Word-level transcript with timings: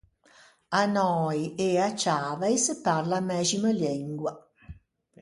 À 0.71 0.81
Nöi 0.95 1.39
e 1.67 1.69
à 1.87 1.89
Ciavai 2.01 2.55
se 2.65 2.73
parla 2.85 3.17
a 3.19 3.25
mæxima 3.29 3.71
lengua. 3.81 4.33